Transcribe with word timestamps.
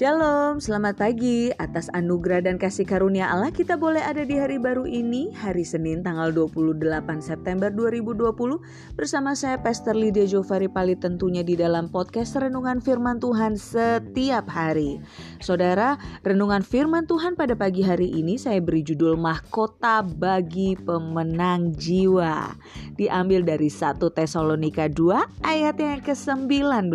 Shalom, 0.00 0.64
selamat 0.64 0.96
pagi. 0.96 1.52
Atas 1.60 1.92
anugerah 1.92 2.40
dan 2.48 2.56
kasih 2.56 2.88
karunia 2.88 3.28
Allah 3.28 3.52
kita 3.52 3.76
boleh 3.76 4.00
ada 4.00 4.24
di 4.24 4.32
hari 4.32 4.56
baru 4.56 4.88
ini, 4.88 5.28
hari 5.36 5.60
Senin 5.60 6.00
tanggal 6.00 6.32
28 6.32 6.80
September 7.20 7.68
2020 7.68 8.96
bersama 8.96 9.36
saya 9.36 9.60
Pastor 9.60 9.92
Lydia 9.92 10.24
Jovari 10.24 10.72
Pali 10.72 10.96
tentunya 10.96 11.44
di 11.44 11.52
dalam 11.52 11.92
podcast 11.92 12.32
Renungan 12.40 12.80
Firman 12.80 13.20
Tuhan 13.20 13.60
setiap 13.60 14.48
hari. 14.48 15.04
Saudara, 15.36 16.00
Renungan 16.24 16.64
Firman 16.64 17.04
Tuhan 17.04 17.36
pada 17.36 17.52
pagi 17.52 17.84
hari 17.84 18.08
ini 18.08 18.40
saya 18.40 18.56
beri 18.56 18.80
judul 18.80 19.20
Mahkota 19.20 20.00
bagi 20.00 20.80
Pemenang 20.80 21.76
Jiwa. 21.76 22.56
Diambil 22.96 23.44
dari 23.44 23.68
1 23.68 24.00
Tesalonika 24.00 24.88
2 24.88 25.44
ayat 25.44 25.76
yang 25.76 26.00
ke-19. 26.00 26.88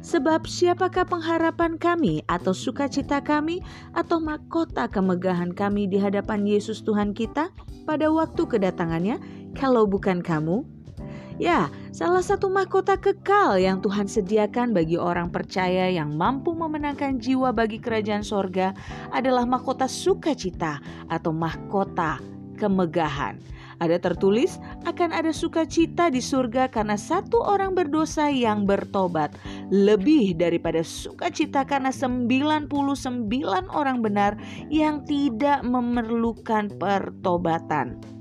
Sebab 0.00 0.48
siapakah 0.48 1.04
pengharapan 1.04 1.76
kami 1.76 2.24
atau 2.30 2.54
sukacita 2.54 3.18
kami 3.18 3.58
atau 3.90 4.22
mahkota 4.22 4.86
kemegahan 4.86 5.50
kami 5.50 5.90
di 5.90 5.98
hadapan 5.98 6.46
Yesus 6.46 6.86
Tuhan 6.86 7.10
kita 7.10 7.50
pada 7.82 8.06
waktu 8.06 8.46
kedatangannya 8.46 9.18
kalau 9.58 9.90
bukan 9.90 10.22
kamu? 10.22 10.62
Ya, 11.40 11.72
salah 11.88 12.20
satu 12.20 12.52
mahkota 12.52 13.00
kekal 13.00 13.56
yang 13.56 13.80
Tuhan 13.80 14.04
sediakan 14.04 14.76
bagi 14.76 15.00
orang 15.00 15.32
percaya 15.32 15.88
yang 15.88 16.12
mampu 16.12 16.52
memenangkan 16.52 17.16
jiwa 17.16 17.48
bagi 17.48 17.80
kerajaan 17.80 18.20
sorga 18.20 18.76
adalah 19.08 19.48
mahkota 19.48 19.88
sukacita 19.88 20.84
atau 21.08 21.32
mahkota 21.32 22.20
kemegahan. 22.60 23.40
Ada 23.80 23.96
tertulis 23.96 24.60
akan 24.84 25.16
ada 25.16 25.32
sukacita 25.32 26.12
di 26.12 26.20
surga 26.20 26.68
karena 26.68 27.00
satu 27.00 27.40
orang 27.40 27.72
berdosa 27.72 28.28
yang 28.28 28.68
bertobat 28.68 29.32
lebih 29.70 30.34
daripada 30.34 30.82
sukacita 30.82 31.62
karena 31.64 31.94
99 31.94 32.66
orang 33.70 33.98
benar 34.02 34.34
yang 34.68 35.06
tidak 35.06 35.62
memerlukan 35.62 36.74
pertobatan. 36.76 38.19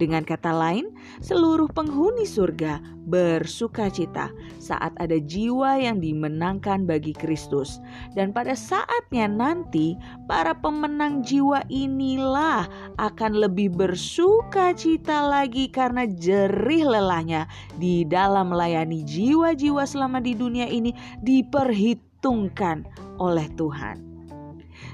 Dengan 0.00 0.24
kata 0.24 0.48
lain, 0.48 0.96
seluruh 1.20 1.68
penghuni 1.68 2.24
surga 2.24 2.80
bersuka 3.04 3.92
cita 3.92 4.32
saat 4.56 4.96
ada 4.96 5.20
jiwa 5.20 5.76
yang 5.76 6.00
dimenangkan 6.00 6.88
bagi 6.88 7.12
Kristus. 7.12 7.84
Dan 8.16 8.32
pada 8.32 8.56
saatnya 8.56 9.28
nanti, 9.28 10.00
para 10.24 10.56
pemenang 10.56 11.20
jiwa 11.20 11.60
inilah 11.68 12.64
akan 12.96 13.44
lebih 13.44 13.76
bersuka 13.76 14.72
cita 14.72 15.20
lagi 15.28 15.68
karena 15.68 16.08
jerih 16.08 16.88
lelahnya 16.88 17.44
di 17.76 18.08
dalam 18.08 18.56
melayani 18.56 19.04
jiwa-jiwa 19.04 19.84
selama 19.84 20.24
di 20.24 20.32
dunia 20.32 20.64
ini 20.64 20.96
diperhitungkan 21.20 22.88
oleh 23.20 23.44
Tuhan 23.60 24.09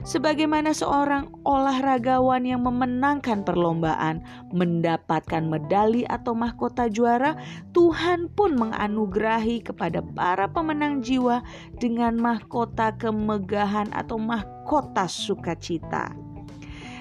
sebagaimana 0.07 0.71
seorang 0.71 1.29
olahragawan 1.43 2.47
yang 2.47 2.63
memenangkan 2.63 3.43
perlombaan 3.43 4.23
mendapatkan 4.55 5.45
medali 5.47 6.07
atau 6.07 6.33
mahkota 6.33 6.87
juara, 6.87 7.35
Tuhan 7.75 8.31
pun 8.33 8.55
menganugerahi 8.57 9.63
kepada 9.67 10.01
para 10.15 10.47
pemenang 10.51 11.03
jiwa 11.03 11.43
dengan 11.77 12.17
mahkota 12.17 12.95
kemegahan 12.97 13.91
atau 13.93 14.17
mahkota 14.17 15.11
sukacita. 15.11 16.15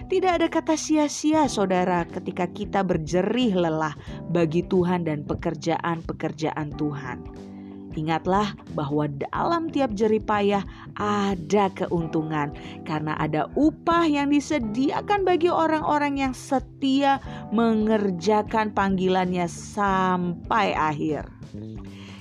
Tidak 0.06 0.38
ada 0.38 0.45
kata 0.45 0.78
sia-sia, 0.78 1.50
saudara, 1.50 2.06
ketika 2.06 2.45
kita 2.45 2.86
berjerih 2.86 3.58
lelah 3.58 3.97
bagi 4.30 4.61
Tuhan 4.61 5.09
dan 5.09 5.25
pekerjaan-pekerjaan 5.25 6.78
Tuhan. 6.78 7.25
Ingatlah 7.95 8.59
bahwa 8.75 9.07
dalam 9.07 9.71
tiap 9.71 9.95
jerih 9.95 10.19
payah 10.19 10.67
ada 10.99 11.71
keuntungan 11.71 12.51
karena 12.83 13.15
ada 13.15 13.47
upah 13.56 14.03
yang 14.03 14.35
disediakan 14.35 15.23
bagi 15.23 15.47
orang-orang 15.47 16.19
yang 16.19 16.34
setia 16.35 17.23
mengerjakan 17.55 18.75
panggilannya 18.75 19.47
sampai 19.47 20.75
akhir. 20.75 21.31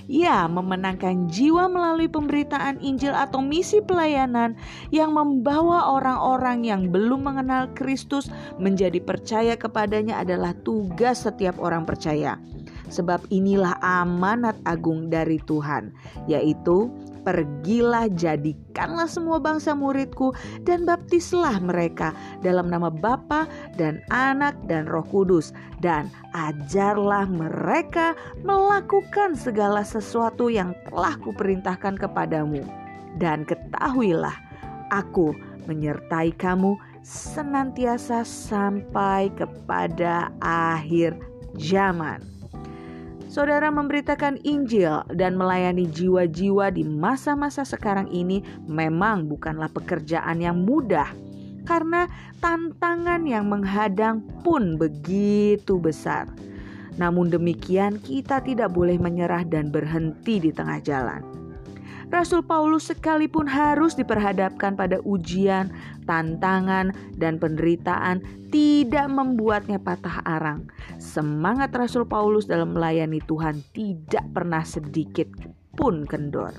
Ya, 0.05 0.45
memenangkan 0.45 1.25
jiwa 1.33 1.65
melalui 1.65 2.05
pemberitaan 2.05 2.77
Injil 2.77 3.09
atau 3.09 3.41
misi 3.41 3.81
pelayanan 3.81 4.53
yang 4.93 5.17
membawa 5.17 5.89
orang-orang 5.97 6.61
yang 6.61 6.93
belum 6.93 7.25
mengenal 7.25 7.73
Kristus 7.73 8.29
menjadi 8.61 9.01
percaya 9.01 9.57
kepadanya 9.57 10.21
adalah 10.21 10.53
tugas 10.61 11.25
setiap 11.25 11.57
orang 11.57 11.89
percaya. 11.89 12.37
Sebab 12.89 13.29
inilah 13.33 13.77
amanat 13.81 14.57
agung 14.65 15.09
dari 15.09 15.41
Tuhan, 15.43 15.93
yaitu 16.29 16.89
Pergilah 17.25 18.05
jadikanlah 18.13 19.09
semua 19.09 19.41
bangsa 19.41 19.73
muridku 19.73 20.29
dan 20.61 20.85
baptislah 20.85 21.57
mereka 21.57 22.13
dalam 22.45 22.69
nama 22.69 22.93
Bapa 22.93 23.49
dan 23.81 23.97
Anak 24.13 24.53
dan 24.69 24.85
Roh 24.85 25.01
Kudus 25.09 25.49
dan 25.81 26.05
ajarlah 26.37 27.25
mereka 27.25 28.13
melakukan 28.45 29.33
segala 29.33 29.81
sesuatu 29.81 30.53
yang 30.53 30.77
telah 30.85 31.17
kuperintahkan 31.17 31.97
kepadamu 31.97 32.61
dan 33.17 33.41
ketahuilah 33.41 34.37
aku 34.93 35.33
menyertai 35.65 36.29
kamu 36.37 36.77
senantiasa 37.01 38.21
sampai 38.21 39.33
kepada 39.33 40.29
akhir 40.45 41.17
zaman. 41.57 42.34
Saudara 43.35 43.67
memberitakan 43.67 44.39
Injil 44.47 45.03
dan 45.11 45.35
melayani 45.35 45.91
jiwa-jiwa 45.91 46.71
di 46.71 46.87
masa-masa 46.87 47.67
sekarang 47.67 48.07
ini 48.07 48.39
memang 48.63 49.27
bukanlah 49.27 49.67
pekerjaan 49.75 50.39
yang 50.39 50.63
mudah 50.63 51.11
karena 51.67 52.07
tantangan 52.39 53.27
yang 53.27 53.51
menghadang 53.51 54.23
pun 54.39 54.79
begitu 54.79 55.75
besar. 55.75 56.31
Namun 56.95 57.27
demikian, 57.27 57.99
kita 57.99 58.39
tidak 58.39 58.71
boleh 58.71 58.95
menyerah 58.95 59.43
dan 59.43 59.67
berhenti 59.67 60.39
di 60.39 60.55
tengah 60.55 60.79
jalan. 60.79 61.19
Rasul 62.13 62.45
Paulus 62.45 62.89
sekalipun 62.89 63.49
harus 63.49 63.97
diperhadapkan 63.97 64.77
pada 64.77 65.01
ujian, 65.01 65.73
tantangan, 66.05 66.93
dan 67.17 67.41
penderitaan 67.41 68.21
tidak 68.53 69.09
membuatnya 69.09 69.81
patah 69.81 70.21
arang. 70.23 70.69
Semangat 71.01 71.73
Rasul 71.73 72.05
Paulus 72.05 72.45
dalam 72.45 72.77
melayani 72.77 73.19
Tuhan 73.25 73.59
tidak 73.73 74.25
pernah 74.31 74.61
sedikit 74.61 75.27
pun 75.75 76.07
kendor. 76.07 76.55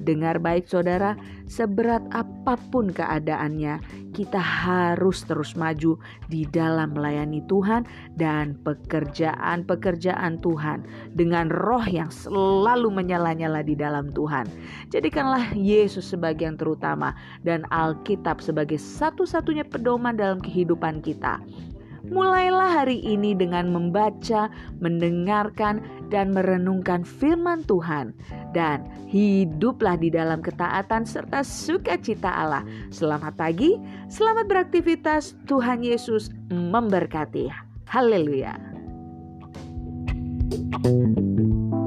Dengar 0.00 0.40
baik 0.40 0.64
saudara, 0.64 1.12
seberat 1.44 2.00
apa 2.16 2.56
pun 2.72 2.88
keadaannya, 2.88 3.76
kita 4.16 4.40
harus 4.40 5.24
terus 5.28 5.52
maju 5.52 6.00
di 6.32 6.48
dalam 6.48 6.96
melayani 6.96 7.44
Tuhan 7.44 7.84
dan 8.16 8.56
pekerjaan-pekerjaan 8.64 10.40
Tuhan 10.40 10.78
dengan 11.12 11.52
roh 11.52 11.84
yang 11.84 12.08
selalu 12.08 12.88
menyala-nyala 12.88 13.60
di 13.60 13.76
dalam 13.76 14.08
Tuhan. 14.12 14.48
Jadikanlah 14.88 15.52
Yesus 15.56 16.08
sebagai 16.08 16.48
yang 16.48 16.56
terutama 16.56 17.12
dan 17.44 17.68
Alkitab 17.68 18.40
sebagai 18.40 18.80
satu-satunya 18.80 19.68
pedoman 19.68 20.16
dalam 20.16 20.40
kehidupan 20.40 21.04
kita. 21.04 21.40
Mulailah 22.08 22.82
hari 22.82 22.98
ini 22.98 23.30
dengan 23.36 23.70
membaca, 23.70 24.50
mendengarkan, 24.82 25.78
dan 26.10 26.34
merenungkan 26.34 27.06
firman 27.06 27.62
Tuhan, 27.70 28.10
dan 28.50 28.82
hiduplah 29.06 29.94
di 29.94 30.10
dalam 30.10 30.42
ketaatan 30.42 31.06
serta 31.06 31.46
sukacita 31.46 32.28
Allah. 32.28 32.66
Selamat 32.90 33.38
pagi, 33.38 33.78
selamat 34.10 34.50
beraktivitas. 34.50 35.38
Tuhan 35.46 35.86
Yesus 35.86 36.34
memberkati. 36.50 37.48
Haleluya. 37.86 38.56
thank 40.82 41.16
you 41.18 41.81